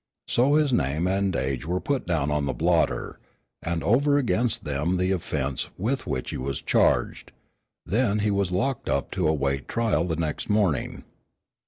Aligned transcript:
So 0.27 0.55
his 0.55 0.73
name 0.73 1.05
and 1.05 1.35
age 1.35 1.63
were 1.67 1.79
put 1.79 2.07
down 2.07 2.31
on 2.31 2.47
the 2.47 2.55
blotter, 2.55 3.19
and 3.61 3.83
over 3.83 4.17
against 4.17 4.63
them 4.63 4.97
the 4.97 5.11
offence 5.11 5.69
with 5.77 6.07
which 6.07 6.31
he 6.31 6.37
was 6.37 6.59
charged. 6.59 7.31
Then 7.85 8.17
he 8.17 8.31
was 8.31 8.51
locked 8.51 8.89
up 8.89 9.11
to 9.11 9.27
await 9.27 9.67
trial 9.67 10.05
the 10.05 10.15
next 10.15 10.49
morning. 10.49 11.03